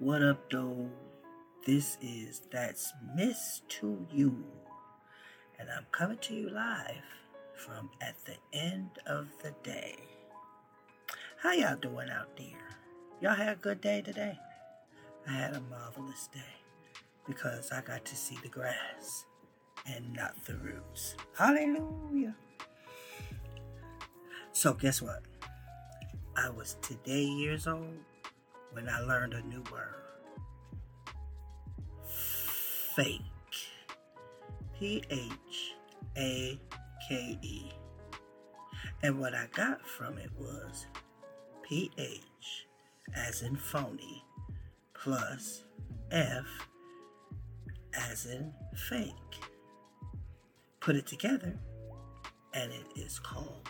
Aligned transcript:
What 0.00 0.22
up, 0.22 0.50
though? 0.50 0.90
This 1.64 1.98
is 2.02 2.42
That's 2.50 2.92
Miss 3.14 3.62
to 3.68 4.04
You, 4.12 4.44
and 5.56 5.68
I'm 5.70 5.86
coming 5.92 6.18
to 6.22 6.34
you 6.34 6.50
live 6.50 7.04
from 7.54 7.90
at 8.02 8.16
the 8.24 8.34
end 8.52 8.90
of 9.06 9.28
the 9.44 9.54
day. 9.62 9.94
How 11.40 11.52
y'all 11.52 11.76
doing 11.76 12.10
out 12.10 12.36
there? 12.36 12.76
Y'all 13.20 13.36
had 13.36 13.52
a 13.52 13.56
good 13.56 13.80
day 13.80 14.02
today? 14.02 14.36
I 15.28 15.30
had 15.30 15.54
a 15.54 15.60
marvelous 15.70 16.28
day 16.34 16.40
because 17.28 17.70
I 17.70 17.80
got 17.80 18.04
to 18.04 18.16
see 18.16 18.36
the 18.42 18.48
grass 18.48 19.26
and 19.86 20.12
not 20.12 20.34
the 20.44 20.56
roots. 20.56 21.14
Hallelujah. 21.38 22.34
So, 24.50 24.72
guess 24.72 25.00
what? 25.00 25.22
I 26.36 26.50
was 26.50 26.78
today 26.82 27.22
years 27.22 27.68
old 27.68 27.94
when 28.74 28.88
I 28.88 29.00
learned 29.00 29.34
a 29.34 29.42
new 29.42 29.62
word 29.70 29.94
PHAKE. 32.96 33.22
P 34.78 35.02
H 35.08 35.74
A 36.16 36.60
K 37.08 37.38
E. 37.40 37.70
And 39.04 39.20
what 39.20 39.34
I 39.34 39.46
got 39.54 39.86
from 39.86 40.18
it 40.18 40.30
was 40.36 40.86
P 41.62 41.92
H 41.96 42.66
as 43.14 43.42
in 43.42 43.54
phony 43.54 44.24
plus 44.94 45.62
F 46.10 46.44
as 47.94 48.26
in 48.26 48.52
fake. 48.74 49.12
Put 50.80 50.96
it 50.96 51.06
together 51.06 51.56
and 52.52 52.72
it 52.72 52.86
is 52.96 53.20
called 53.20 53.68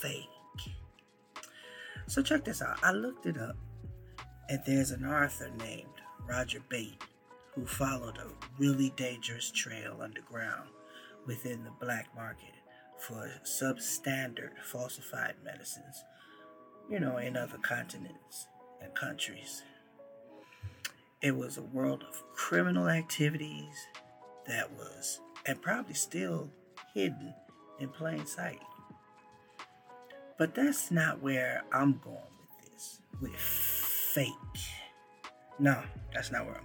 PHAKE. 0.00 0.41
So 2.12 2.20
check 2.20 2.44
this 2.44 2.60
out. 2.60 2.76
I 2.82 2.92
looked 2.92 3.24
it 3.24 3.38
up 3.38 3.56
and 4.50 4.60
there's 4.66 4.90
an 4.90 5.02
author 5.02 5.50
named 5.58 5.86
Roger 6.28 6.60
Bate 6.68 7.02
who 7.54 7.64
followed 7.64 8.18
a 8.18 8.26
really 8.58 8.90
dangerous 8.96 9.50
trail 9.50 9.96
underground 9.98 10.68
within 11.26 11.64
the 11.64 11.70
black 11.80 12.14
market 12.14 12.52
for 12.98 13.30
substandard 13.44 14.50
falsified 14.62 15.36
medicines, 15.42 16.04
you 16.90 17.00
know, 17.00 17.16
in 17.16 17.34
other 17.34 17.56
continents 17.56 18.46
and 18.82 18.94
countries. 18.94 19.62
It 21.22 21.34
was 21.34 21.56
a 21.56 21.62
world 21.62 22.04
of 22.06 22.22
criminal 22.34 22.90
activities 22.90 23.86
that 24.46 24.70
was, 24.72 25.22
and 25.46 25.62
probably 25.62 25.94
still, 25.94 26.50
hidden 26.92 27.32
in 27.80 27.88
plain 27.88 28.26
sight. 28.26 28.60
But 30.42 30.56
that's 30.56 30.90
not 30.90 31.22
where 31.22 31.62
I'm 31.70 32.00
going 32.02 32.16
with 32.16 32.72
this, 32.72 33.00
with 33.20 33.36
fake. 33.36 34.26
No, 35.60 35.80
that's 36.12 36.32
not 36.32 36.46
where 36.46 36.60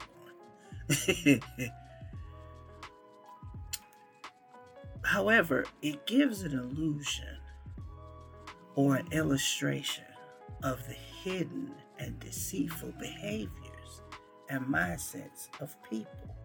I'm 0.89 1.19
going. 1.27 1.41
However, 5.03 5.65
it 5.83 6.07
gives 6.07 6.41
an 6.41 6.53
illusion 6.53 7.37
or 8.73 8.95
an 8.95 9.09
illustration 9.11 10.05
of 10.63 10.83
the 10.87 10.95
hidden 10.95 11.69
and 11.99 12.19
deceitful 12.19 12.93
behaviors 12.99 14.01
and 14.49 14.65
mindsets 14.65 15.49
of 15.61 15.75
people. 15.87 16.35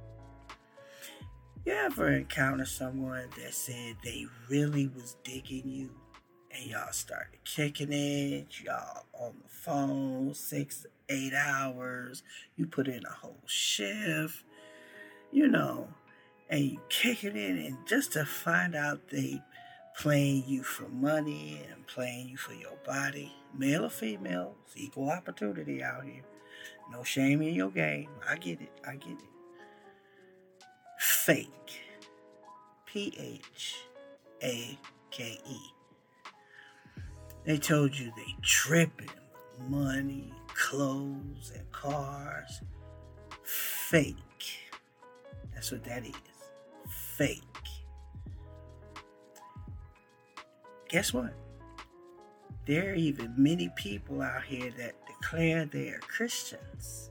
You 1.64 1.72
ever 1.72 2.10
encounter 2.10 2.66
someone 2.66 3.30
that 3.38 3.54
said 3.54 3.96
they 4.04 4.26
really 4.50 4.88
was 4.88 5.16
digging 5.24 5.70
you 5.70 6.01
and 6.54 6.66
y'all 6.66 6.92
started 6.92 7.38
kicking 7.44 7.92
it, 7.92 8.60
y'all 8.60 9.04
on 9.14 9.34
the 9.42 9.48
phone 9.48 10.34
six, 10.34 10.86
eight 11.08 11.32
hours, 11.34 12.22
you 12.56 12.66
put 12.66 12.88
in 12.88 13.04
a 13.04 13.10
whole 13.10 13.42
shift, 13.46 14.44
you 15.30 15.48
know, 15.48 15.88
and 16.50 16.60
you 16.64 16.80
kicking 16.88 17.36
it, 17.36 17.66
and 17.66 17.76
just 17.86 18.12
to 18.12 18.24
find 18.24 18.74
out 18.74 19.08
they 19.08 19.42
playing 19.96 20.44
you 20.46 20.62
for 20.62 20.88
money 20.88 21.60
and 21.70 21.86
playing 21.86 22.28
you 22.28 22.36
for 22.36 22.54
your 22.54 22.76
body, 22.84 23.32
male 23.56 23.84
or 23.84 23.90
female, 23.90 24.54
it's 24.66 24.76
equal 24.76 25.10
opportunity 25.10 25.82
out 25.82 26.04
here. 26.04 26.22
No 26.90 27.02
shame 27.02 27.40
in 27.42 27.54
your 27.54 27.70
game. 27.70 28.08
I 28.28 28.36
get 28.36 28.60
it. 28.60 28.72
I 28.86 28.96
get 28.96 29.12
it. 29.12 30.64
PHAKE. 30.98 31.48
P 32.84 33.14
H 33.18 33.76
A 34.42 34.78
K 35.10 35.40
E. 35.48 35.56
They 37.44 37.58
told 37.58 37.98
you 37.98 38.12
they 38.16 38.36
tripping 38.42 39.08
with 39.08 39.68
money, 39.68 40.32
clothes, 40.54 41.52
and 41.54 41.70
cars. 41.72 42.60
Fake. 43.42 44.16
That's 45.52 45.72
what 45.72 45.84
that 45.84 46.04
is. 46.06 46.14
Fake. 46.88 47.42
Guess 50.88 51.12
what? 51.12 51.32
There 52.66 52.90
are 52.90 52.94
even 52.94 53.34
many 53.36 53.70
people 53.74 54.22
out 54.22 54.44
here 54.44 54.70
that 54.78 54.94
declare 55.06 55.64
they 55.64 55.88
are 55.88 55.98
Christians. 56.00 57.10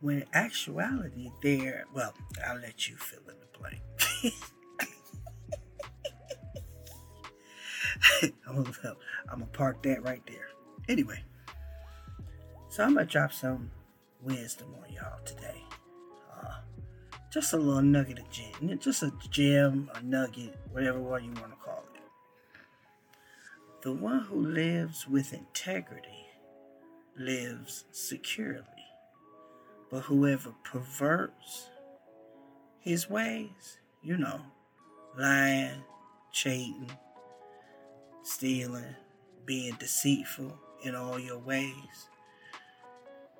When 0.00 0.18
in 0.18 0.24
actuality, 0.34 1.30
they're, 1.42 1.86
well, 1.94 2.12
I'll 2.46 2.58
let 2.58 2.88
you 2.88 2.96
fill 2.96 3.22
in 3.28 3.36
the 3.40 3.58
blank. 3.58 4.34
I'm 8.48 8.62
gonna 8.62 9.46
park 9.52 9.82
that 9.82 10.02
right 10.02 10.22
there. 10.26 10.48
Anyway, 10.88 11.22
so 12.68 12.84
I'm 12.84 12.94
gonna 12.94 13.06
drop 13.06 13.32
some 13.32 13.70
wisdom 14.22 14.74
on 14.82 14.92
y'all 14.92 15.18
today. 15.24 15.62
Uh, 16.32 16.54
just 17.32 17.52
a 17.52 17.56
little 17.56 17.82
nugget 17.82 18.18
of 18.18 18.30
gem, 18.30 18.78
just 18.78 19.02
a 19.02 19.12
gem, 19.30 19.90
a 19.94 20.02
nugget, 20.02 20.56
whatever 20.70 20.98
one 20.98 21.24
you 21.24 21.32
want 21.40 21.52
to 21.52 21.58
call 21.64 21.84
it. 21.94 22.00
The 23.82 23.92
one 23.92 24.20
who 24.20 24.46
lives 24.46 25.06
with 25.08 25.32
integrity 25.32 26.26
lives 27.18 27.84
securely, 27.92 28.64
but 29.90 30.00
whoever 30.02 30.54
perverts 30.64 31.68
his 32.80 33.08
ways, 33.10 33.78
you 34.02 34.16
know, 34.16 34.40
lying, 35.18 35.82
cheating, 36.32 36.90
stealing, 38.26 38.94
being 39.44 39.74
deceitful 39.78 40.58
in 40.82 40.94
all 40.94 41.18
your 41.18 41.38
ways, 41.38 42.08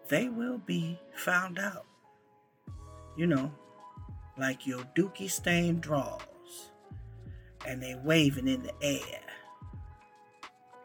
they 0.09 0.29
will 0.29 0.59
be 0.59 0.99
found 1.15 1.59
out. 1.59 1.87
You 3.17 3.27
know, 3.27 3.51
like 4.39 4.67
your 4.67 4.85
dookie 4.95 5.31
stained 5.31 5.81
drawers, 5.81 6.71
and 7.67 7.83
they 7.83 7.97
waving 8.05 8.47
in 8.47 8.63
the 8.63 8.75
air 8.83 9.21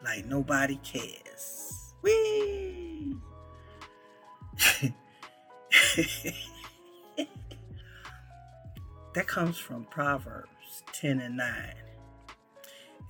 like 0.03 0.25
nobody 0.25 0.77
cares. 0.77 1.93
Whee! 2.01 3.15
that 9.13 9.27
comes 9.27 9.57
from 9.57 9.85
Proverbs 9.85 10.83
10 10.93 11.19
and 11.19 11.37
9. 11.37 11.73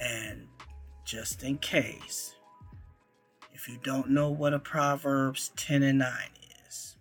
And 0.02 0.47
just 1.11 1.44
in 1.44 1.57
case, 1.57 2.35
if 3.51 3.67
you 3.67 3.77
don't 3.83 4.09
know 4.09 4.29
what 4.29 4.53
a 4.53 4.59
Proverbs 4.59 5.51
10 5.57 5.83
and 5.83 5.99
9 5.99 6.09
is, 6.66 6.95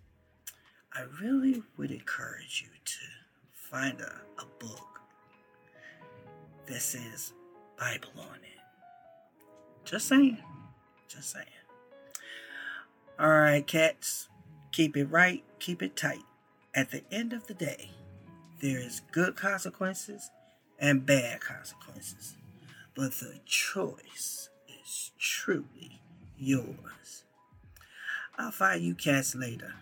I 0.93 1.03
really 1.21 1.63
would 1.77 1.91
encourage 1.91 2.61
you 2.61 2.73
to 2.83 2.99
find 3.53 4.01
a, 4.01 4.11
a 4.37 4.45
book 4.59 4.99
that 6.65 6.81
says 6.81 7.31
Bible 7.79 8.09
on 8.17 8.35
it. 8.35 8.59
Just 9.85 10.09
saying. 10.09 10.39
Just 11.07 11.31
saying. 11.31 11.45
All 13.17 13.29
right, 13.29 13.65
cats. 13.65 14.27
Keep 14.73 14.97
it 14.97 15.05
right, 15.05 15.41
keep 15.59 15.81
it 15.81 15.95
tight. 15.95 16.23
At 16.75 16.91
the 16.91 17.03
end 17.13 17.31
of 17.31 17.47
the 17.47 17.53
day, 17.53 17.91
there 18.61 18.79
is 18.79 19.03
good 19.13 19.37
consequences 19.37 20.29
and 20.77 21.05
bad 21.05 21.39
consequences. 21.39 22.35
But 22.93 23.13
the 23.13 23.39
choice 23.45 24.49
is 24.67 25.11
truly 25.17 26.01
yours. 26.37 27.23
I'll 28.37 28.51
find 28.51 28.83
you 28.83 28.95
cats 28.95 29.33
later. 29.33 29.75